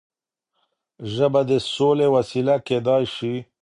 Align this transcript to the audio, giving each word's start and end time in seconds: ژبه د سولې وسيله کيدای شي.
ژبه 1.13 1.41
د 1.49 1.51
سولې 1.73 2.07
وسيله 2.15 2.55
کيدای 2.67 3.03
شي. 3.15 3.33